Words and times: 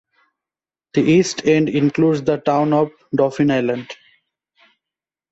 The 0.95 1.01
east 1.03 1.45
end 1.45 1.69
includes 1.69 2.23
the 2.23 2.37
town 2.37 2.73
of 2.73 2.89
Dauphin 3.15 3.51
Island. 3.51 3.91